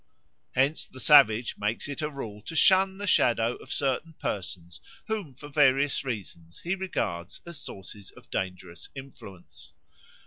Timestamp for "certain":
3.71-4.13